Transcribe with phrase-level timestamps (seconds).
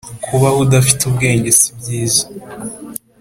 [0.25, 2.23] kubaho udafite ubwenge si byiza